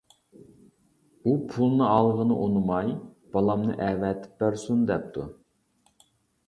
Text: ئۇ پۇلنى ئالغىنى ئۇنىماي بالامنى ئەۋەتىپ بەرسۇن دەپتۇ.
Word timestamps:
ئۇ 1.23 1.33
پۇلنى 1.51 1.85
ئالغىنى 1.89 2.39
ئۇنىماي 2.45 2.91
بالامنى 3.37 3.77
ئەۋەتىپ 3.89 4.43
بەرسۇن 4.45 4.85
دەپتۇ. 4.93 5.29